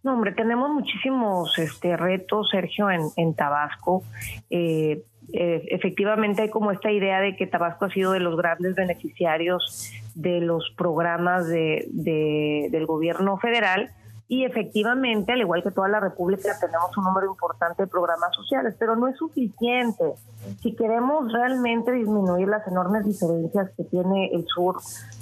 No, 0.03 0.15
hombre, 0.15 0.33
tenemos 0.33 0.69
muchísimos 0.69 1.57
este, 1.57 1.95
retos, 1.95 2.49
Sergio, 2.51 2.91
en, 2.91 3.01
en 3.15 3.33
Tabasco. 3.33 4.03
Eh, 4.49 5.03
eh, 5.31 5.63
efectivamente 5.69 6.41
hay 6.41 6.49
como 6.49 6.71
esta 6.71 6.91
idea 6.91 7.21
de 7.21 7.37
que 7.37 7.47
Tabasco 7.47 7.85
ha 7.85 7.89
sido 7.89 8.11
de 8.11 8.19
los 8.19 8.35
grandes 8.35 8.75
beneficiarios 8.75 9.93
de 10.13 10.41
los 10.41 10.73
programas 10.77 11.47
de, 11.47 11.87
de, 11.89 12.67
del 12.69 12.85
gobierno 12.85 13.37
federal 13.37 13.91
y 14.31 14.45
efectivamente, 14.45 15.31
al 15.31 15.39
igual 15.39 15.63
que 15.63 15.71
toda 15.71 15.87
la 15.87 15.99
República, 15.99 16.55
tenemos 16.61 16.95
un 16.95 17.03
número 17.03 17.25
importante 17.25 17.81
de 17.81 17.87
programas 17.87 18.29
sociales, 18.35 18.75
pero 18.77 18.95
no 18.95 19.07
es 19.07 19.17
suficiente. 19.17 20.13
Si 20.61 20.75
queremos 20.75 21.33
realmente 21.33 21.91
disminuir 21.91 22.47
las 22.47 22.65
enormes 22.67 23.05
diferencias 23.05 23.71
que 23.75 23.85
tiene 23.85 24.29
el 24.31 24.45
sur 24.45 24.75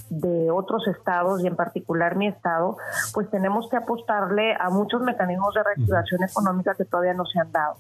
de 0.10 0.52
otros 0.52 0.86
estados 0.90 1.42
y 1.42 1.48
en 1.48 1.56
particular 1.56 2.18
mi 2.18 2.28
estado, 2.28 2.76
pues 3.14 3.30
tenemos 3.30 3.70
que 3.70 3.78
apostarle 3.78 4.54
a 4.60 4.70
muchos 4.70 5.02
mecanismos 5.02 5.54
de 5.54 5.64
reactivación 5.64 6.24
económica 6.26 6.76
que 6.76 6.84
todavía 6.84 7.14
no 7.14 7.26
se 7.26 7.40
han 7.40 7.52
dado. 7.54 7.78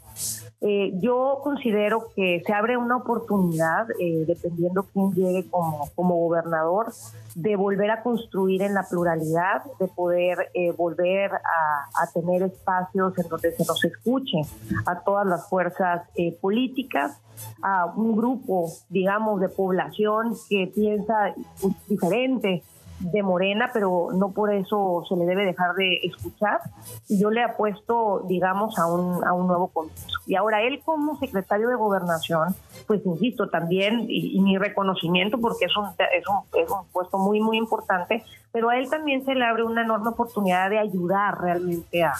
Eh, 0.60 0.94
yo 1.00 1.40
considero 1.44 2.08
que 2.16 2.42
se 2.44 2.52
abre 2.52 2.78
una 2.78 2.98
oportunidad, 2.98 3.86
eh, 4.00 4.26
dependiendo 4.26 4.88
quién 4.92 5.14
llegue 5.14 5.48
como, 5.52 5.88
como 5.94 6.16
gobernador, 6.16 6.92
de 7.36 7.56
volver 7.56 7.92
a 7.92 8.02
construir 8.02 8.64
en 8.64 8.74
la 8.74 8.82
pluralidad, 8.90 9.62
de 9.80 9.88
poder 9.88 10.50
eh, 10.56 10.72
volver 10.72 11.32
a, 11.32 12.02
a, 12.02 12.12
tener 12.12 12.42
espacios 12.42 13.16
en 13.20 13.28
donde 13.28 13.52
se 13.52 13.66
nos 13.66 13.86
escuche 13.86 14.42
a 14.88 15.00
todas 15.02 15.28
las 15.28 15.48
fuerzas 15.48 16.08
políticas, 16.42 17.22
a 17.62 17.86
un 17.86 18.18
grupo, 18.18 18.72
digamos, 18.90 19.40
de 19.40 19.50
población 19.50 20.34
que 20.50 20.72
piensa 20.74 21.36
diferente 21.88 22.64
de 23.00 23.24
Morena, 23.24 23.70
pero 23.74 24.10
no 24.13 24.32
por 24.32 24.54
eso 24.54 25.04
se 25.08 25.16
le 25.16 25.25
debe 25.25 25.46
dejar 25.46 25.75
de 25.75 26.00
escuchar. 26.04 26.60
Y 27.08 27.20
yo 27.20 27.30
le 27.30 27.44
apuesto, 27.44 28.24
digamos, 28.27 28.77
a 28.80 28.88
un, 28.88 29.24
a 29.25 29.34
un 29.34 29.48
nuevo 29.48 29.68
comienzo. 29.68 30.20
Y 30.25 30.36
ahora 30.36 30.63
él 30.63 30.82
como 30.84 31.18
secretario 31.20 31.70
de 31.70 31.75
gobernación, 31.75 32.56
pues 32.88 33.06
insisto, 33.06 33.50
también, 33.50 34.06
y, 34.08 34.38
y 34.38 34.42
mi 34.42 34.58
reconocimiento, 34.58 35.39
porque 35.39 35.66
es 35.66 35.77
un, 35.77 35.86
es, 35.86 36.27
un, 36.27 36.62
es 36.62 36.70
un 36.70 36.86
puesto 36.92 37.18
muy, 37.18 37.39
muy 37.39 37.58
importante, 37.58 38.24
pero 38.51 38.70
a 38.70 38.77
él 38.77 38.89
también 38.89 39.24
se 39.25 39.36
le 39.36 39.46
abre 39.46 39.63
una 39.63 39.84
enorme 39.84 40.10
oportunidad 40.10 40.70
de 40.70 40.80
ayudar 40.80 41.39
realmente 41.39 42.04
a, 42.04 42.13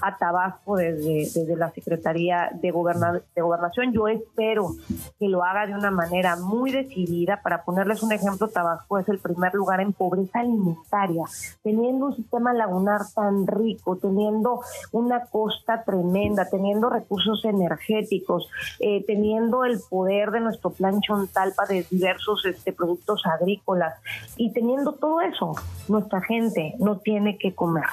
a 0.00 0.16
Tabasco 0.16 0.76
desde, 0.76 1.28
desde 1.34 1.56
la 1.56 1.70
Secretaría 1.70 2.50
de, 2.54 2.68
de 2.68 3.40
Gobernación. 3.42 3.92
Yo 3.92 4.08
espero 4.08 4.70
que 5.18 5.28
lo 5.28 5.44
haga 5.44 5.66
de 5.66 5.74
una 5.74 5.90
manera 5.90 6.36
muy 6.36 6.70
decidida. 6.70 7.40
Para 7.42 7.64
ponerles 7.64 8.02
un 8.02 8.12
ejemplo, 8.12 8.48
Tabasco 8.48 8.98
es 8.98 9.08
el 9.08 9.18
primer 9.18 9.54
lugar 9.54 9.80
en 9.80 9.92
pobreza 9.92 10.40
alimentaria, 10.40 11.24
teniendo 11.62 12.06
un 12.06 12.16
sistema 12.16 12.52
lagunar 12.52 13.02
tan 13.14 13.46
rico, 13.46 13.96
teniendo 13.96 14.60
una 14.92 15.26
costa 15.26 15.84
tremenda, 15.84 16.48
teniendo 16.48 16.90
recursos 16.90 17.44
energéticos, 17.44 18.48
eh, 18.80 19.04
teniendo 19.06 19.64
el 19.64 19.80
poder 19.88 20.30
de 20.30 20.40
nuestro 20.40 20.70
plan 20.70 21.00
Chontalpa 21.00 21.66
de 21.66 21.86
diversos 21.90 22.44
este, 22.44 22.72
productos 22.72 23.22
agrícolas 23.26 23.94
y 24.36 24.52
teniendo 24.52 24.92
todo 24.92 25.20
eso, 25.20 25.54
nuestra 25.88 26.20
gente 26.22 26.74
no 26.78 26.98
tiene 26.98 27.38
que 27.38 27.54
comer. 27.54 27.84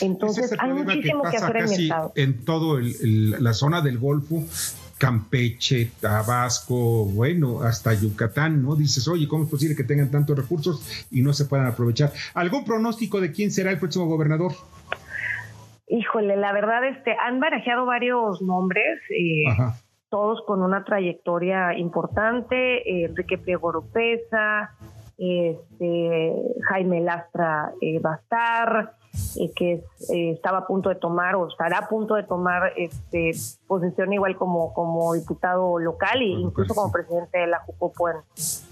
Entonces 0.00 0.54
hay 0.58 0.72
muchísimo 0.72 1.22
que, 1.22 1.36
hacer 1.36 1.56
en 1.56 1.64
el 1.64 1.72
estado. 1.72 2.12
En 2.16 2.44
todo 2.44 2.78
la 2.80 3.52
zona 3.52 3.80
del 3.80 3.98
Golfo, 3.98 4.44
Campeche, 4.98 5.90
Tabasco, 6.00 7.04
bueno, 7.04 7.62
hasta 7.62 7.92
Yucatán, 7.94 8.62
¿no? 8.62 8.76
Dices, 8.76 9.06
oye, 9.08 9.28
¿cómo 9.28 9.44
es 9.44 9.50
posible 9.50 9.76
que 9.76 9.84
tengan 9.84 10.10
tantos 10.10 10.36
recursos 10.36 11.06
y 11.10 11.20
no 11.22 11.32
se 11.32 11.44
puedan 11.44 11.66
aprovechar? 11.66 12.12
¿Algún 12.34 12.64
pronóstico 12.64 13.20
de 13.20 13.32
quién 13.32 13.50
será 13.50 13.70
el 13.70 13.78
próximo 13.78 14.06
gobernador? 14.06 14.52
Híjole, 15.88 16.36
la 16.36 16.52
verdad, 16.52 16.84
este, 16.88 17.14
han 17.16 17.40
barajeado 17.40 17.86
varios 17.86 18.42
nombres, 18.42 18.98
eh, 19.10 19.44
todos 20.08 20.42
con 20.46 20.62
una 20.62 20.84
trayectoria 20.84 21.78
importante, 21.78 22.78
eh, 22.78 23.04
Enrique 23.04 23.38
Priego 23.38 23.68
Oropesa, 23.68 24.74
este, 25.18 26.34
Jaime 26.68 27.00
Lastra 27.00 27.72
eh, 27.80 27.98
Bastar, 27.98 28.94
eh, 29.36 29.50
que 29.54 29.84
eh, 30.12 30.32
estaba 30.32 30.58
a 30.58 30.66
punto 30.66 30.88
de 30.88 30.96
tomar 30.96 31.36
o 31.36 31.48
estará 31.48 31.78
a 31.78 31.88
punto 31.88 32.14
de 32.14 32.24
tomar 32.24 32.72
este, 32.76 33.30
posesión 33.66 34.12
igual 34.12 34.36
como, 34.36 34.74
como 34.74 35.14
diputado 35.14 35.78
local 35.78 36.20
e 36.20 36.26
incluso 36.26 36.74
como 36.74 36.92
presidente 36.92 37.38
de 37.38 37.46
la 37.46 37.60
Jucopo 37.60 38.08
en, 38.08 38.16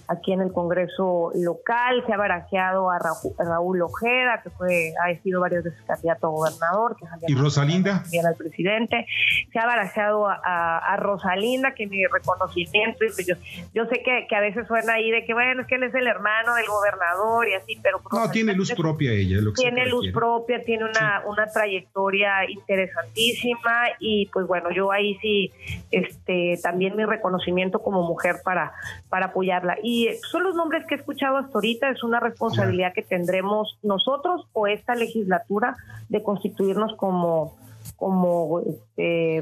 aquí 0.09 0.33
en 0.33 0.41
el 0.41 0.53
Congreso 0.53 1.31
local. 1.35 2.03
Se 2.07 2.13
ha 2.13 2.17
barajeado 2.17 2.91
a 2.91 2.99
Raúl 3.39 3.83
Ojeda, 3.83 4.41
que 4.43 4.51
fue, 4.51 4.93
ha 5.03 5.15
sido 5.23 5.41
varios 5.41 5.65
veces 5.65 5.81
candidato 5.87 6.27
a 6.27 6.31
gobernador. 6.31 6.97
Que 6.97 7.07
¿Y 7.29 7.35
Rosalinda? 7.35 8.03
También 8.03 8.27
al 8.27 8.35
presidente. 8.35 9.07
Se 9.53 9.59
ha 9.59 9.67
barajeado 9.67 10.27
a, 10.29 10.79
a, 10.79 10.97
Rosalinda, 10.97 11.75
que 11.75 11.87
mi 11.87 12.05
reconocimiento, 12.07 12.99
pues 12.99 13.27
yo, 13.27 13.35
yo 13.75 13.87
sé 13.87 14.03
que, 14.03 14.27
que, 14.29 14.37
a 14.37 14.41
veces 14.41 14.67
suena 14.67 14.95
ahí 14.95 15.11
de 15.11 15.25
que, 15.25 15.35
bueno, 15.35 15.63
es 15.63 15.67
que 15.67 15.77
él 15.77 15.85
es 15.85 15.95
el 15.95 16.07
hermano 16.07 16.55
del 16.55 16.67
gobernador 16.67 17.49
y 17.49 17.55
así, 17.55 17.79
pero... 17.83 18.01
No, 18.13 18.31
tiene 18.31 18.55
luz 18.55 18.73
propia 18.73 19.13
ella. 19.13 19.39
Lo 19.41 19.53
que 19.53 19.63
tiene 19.63 19.87
luz 19.87 20.11
propia, 20.13 20.63
tiene 20.65 20.85
una, 20.85 21.21
sí. 21.21 21.29
una 21.29 21.47
trayectoria 21.47 22.49
interesantísima 22.49 23.85
y 23.99 24.27
pues 24.27 24.47
bueno, 24.47 24.71
yo 24.71 24.93
ahí 24.93 25.17
sí, 25.21 25.53
este, 25.91 26.59
también 26.63 26.97
mi 26.97 27.05
reconocimiento 27.05 27.81
como 27.81 28.03
mujer 28.03 28.37
para, 28.45 28.73
para 29.09 29.27
apoyarla. 29.27 29.77
Y 29.83 29.94
son 30.31 30.43
los 30.45 30.55
nombres 30.55 30.87
que 30.87 30.95
he 30.95 30.99
escuchado 30.99 31.37
hasta 31.37 31.53
ahorita, 31.55 31.91
es 31.91 32.03
una 32.03 32.21
responsabilidad 32.21 32.93
que 32.95 33.03
tendremos 33.03 33.79
nosotros 33.83 34.47
o 34.53 34.67
esta 34.67 34.95
legislatura 34.95 35.77
de 36.09 36.23
constituirnos 36.23 36.95
como 36.97 37.57
como 38.05 38.61
este, 38.61 39.39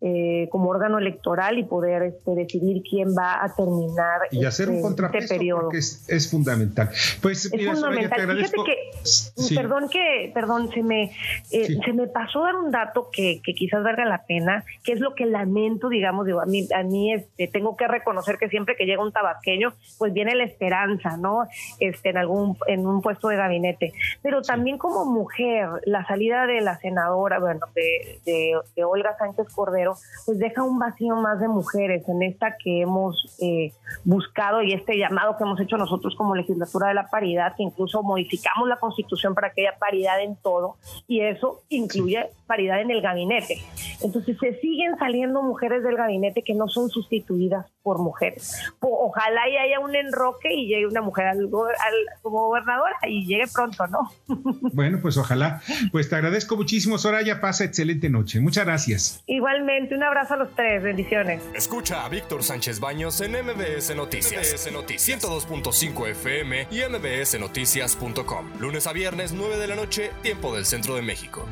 eh, 0.00 0.48
como 0.50 0.68
órgano 0.70 0.98
electoral 0.98 1.58
y 1.58 1.62
poder 1.64 2.02
este, 2.02 2.34
decidir 2.34 2.82
quién 2.82 3.08
va 3.16 3.44
a 3.44 3.54
terminar 3.54 4.22
y 4.32 4.44
hacer 4.44 4.68
un 4.68 4.76
este, 4.76 4.82
contrapeso 4.88 5.24
este 5.24 5.36
periodo. 5.36 5.60
porque 5.62 5.78
es, 5.78 6.04
es 6.08 6.28
fundamental. 6.28 6.90
Pues 7.22 7.44
Es 7.44 7.52
mira, 7.52 7.76
Soraya, 7.76 8.08
fundamental. 8.08 8.20
agradezco. 8.20 8.64
Fíjate 8.64 8.80
que, 8.80 8.98
Sí. 9.04 9.54
perdón 9.54 9.88
que, 9.88 10.30
perdón, 10.34 10.70
se 10.72 10.82
me, 10.82 11.04
eh, 11.04 11.10
Sí. 11.66 11.78
se 11.84 11.92
me 11.92 12.08
pasó 12.08 12.42
dar 12.42 12.56
un 12.56 12.72
dato 12.72 13.10
que, 13.12 13.40
que 13.44 13.54
quizás 13.54 13.82
valga 13.84 14.04
la 14.04 14.24
pena, 14.26 14.64
que 14.82 14.92
es 14.92 14.98
lo 15.00 15.14
que 15.14 15.24
lamento, 15.26 15.88
digamos, 15.88 16.26
digo, 16.26 16.40
a 16.40 16.46
mí, 16.46 16.66
a 16.74 16.82
mí 16.82 17.12
este, 17.14 17.46
tengo 17.46 17.76
que 17.76 17.86
reconocer 17.86 18.38
que 18.38 18.48
siempre 18.48 18.74
que 18.76 18.86
llega 18.86 19.02
un 19.04 19.12
tabasqueño, 19.12 19.72
pues 19.98 20.12
viene 20.12 20.34
la 20.34 20.42
esperanza, 20.44 21.16
¿no? 21.16 21.46
Este, 21.78 22.10
en 22.10 22.16
algún, 22.18 22.56
en 22.66 22.84
un 22.88 23.02
puesto 23.02 23.28
de 23.28 23.36
gabinete. 23.36 23.92
Pero 24.20 24.42
también 24.42 24.78
como 24.78 25.04
mujer, 25.04 25.68
la 25.84 26.04
salida 26.06 26.46
de 26.46 26.60
la 26.60 26.76
senadora, 26.78 27.38
bueno, 27.38 27.60
de, 27.74 28.20
de, 28.24 28.52
de 28.76 28.84
Olga 28.84 29.16
Sánchez 29.18 29.46
Cordero, 29.54 29.96
pues 30.26 30.38
deja 30.38 30.62
un 30.62 30.78
vacío 30.78 31.16
más 31.16 31.40
de 31.40 31.48
mujeres 31.48 32.08
en 32.08 32.22
esta 32.22 32.56
que 32.62 32.82
hemos 32.82 33.36
eh, 33.40 33.72
buscado 34.04 34.62
y 34.62 34.72
este 34.72 34.96
llamado 34.98 35.36
que 35.36 35.44
hemos 35.44 35.60
hecho 35.60 35.76
nosotros 35.76 36.14
como 36.16 36.34
legislatura 36.34 36.88
de 36.88 36.94
la 36.94 37.08
paridad, 37.08 37.54
que 37.56 37.62
incluso 37.62 38.02
modificamos 38.02 38.68
la 38.68 38.76
constitución 38.76 39.34
para 39.34 39.52
que 39.52 39.66
haya 39.66 39.78
paridad 39.78 40.20
en 40.22 40.36
todo 40.36 40.76
y 41.06 41.20
eso 41.20 41.62
incluye 41.68 42.30
paridad 42.46 42.80
en 42.80 42.90
el 42.90 43.00
gabinete. 43.02 43.58
Entonces 44.00 44.36
se 44.38 44.58
siguen 44.60 44.96
saliendo 44.98 45.42
mujeres 45.42 45.82
del 45.82 45.96
gabinete 45.96 46.42
que 46.42 46.54
no 46.54 46.68
son 46.68 46.88
sustituidas 46.88 47.66
por 47.82 47.98
mujeres. 47.98 48.54
Ojalá 48.80 49.48
y 49.48 49.56
haya 49.56 49.80
un 49.80 49.94
enroque 49.94 50.52
y 50.52 50.66
llegue 50.66 50.86
una 50.86 51.00
mujer 51.00 51.26
al, 51.26 51.38
al- 51.44 52.20
como 52.22 52.48
gobernadora 52.48 52.94
y 53.06 53.26
llegue 53.26 53.44
pronto, 53.52 53.86
¿no? 53.86 54.10
Bueno, 54.72 54.98
pues 55.00 55.16
ojalá. 55.16 55.62
Pues 55.92 56.08
te 56.08 56.16
agradezco 56.16 56.56
muchísimo, 56.56 56.98
Soraya. 56.98 57.40
Pasa 57.48 57.64
excelente 57.64 58.10
noche. 58.10 58.40
Muchas 58.40 58.66
gracias. 58.66 59.22
Igualmente, 59.26 59.94
un 59.94 60.02
abrazo 60.02 60.34
a 60.34 60.36
los 60.36 60.54
tres, 60.54 60.82
bendiciones. 60.82 61.42
Escucha 61.54 62.04
a 62.04 62.08
Víctor 62.10 62.44
Sánchez 62.44 62.78
Baños 62.78 63.22
en 63.22 63.32
MBS 63.32 63.96
Noticias. 63.96 64.52
MBS 64.52 64.70
Noticias 64.70 65.22
102.5 65.22 66.08
FM 66.08 66.66
y 66.70 66.82
MBSNoticias.com. 66.82 68.60
Lunes 68.60 68.86
a 68.86 68.92
viernes, 68.92 69.32
9 69.32 69.56
de 69.56 69.66
la 69.66 69.76
noche, 69.76 70.10
tiempo 70.20 70.54
del 70.54 70.66
centro 70.66 70.94
de 70.94 71.00
México. 71.00 71.48